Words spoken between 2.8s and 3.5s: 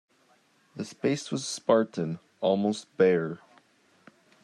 bare.